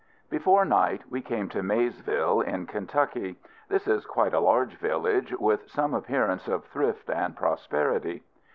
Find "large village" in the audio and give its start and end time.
4.39-5.31